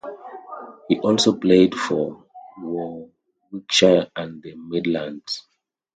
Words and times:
He 0.87 0.99
also 0.99 1.35
played 1.37 1.75
for 1.75 2.25
Warwickshire 2.57 4.09
and 4.15 4.41
the 4.41 4.55
Midlands. 4.55 5.45